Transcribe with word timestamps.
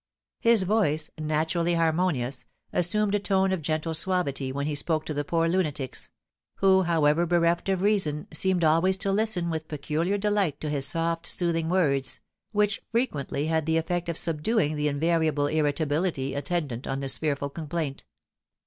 His 0.39 0.63
voice, 0.63 1.11
naturally 1.19 1.75
harmonious, 1.75 2.45
assumed 2.73 3.13
a 3.13 3.19
tone 3.19 3.51
of 3.51 3.61
gentle 3.61 3.93
suavity 3.93 4.51
when 4.51 4.65
he 4.65 4.73
spoke 4.73 5.05
to 5.05 5.13
the 5.13 5.23
poor 5.23 5.47
lunatics; 5.47 6.09
who, 6.55 6.81
however 6.81 7.27
bereft 7.27 7.69
of 7.69 7.83
reason, 7.83 8.25
seemed 8.33 8.63
always 8.63 8.97
to 8.97 9.11
listen 9.11 9.51
with 9.51 9.67
peculiar 9.67 10.17
delight 10.17 10.59
to 10.61 10.69
his 10.71 10.87
soft, 10.87 11.27
soothing 11.27 11.69
words, 11.69 12.19
which 12.51 12.81
frequently 12.91 13.45
had 13.45 13.67
the 13.67 13.77
effect 13.77 14.09
of 14.09 14.17
subduing 14.17 14.75
the 14.75 14.87
invariable 14.87 15.45
irritability 15.45 16.33
attendant 16.33 16.87
on 16.87 16.99
this 17.01 17.19
fearful 17.19 17.51
complaint. 17.51 18.03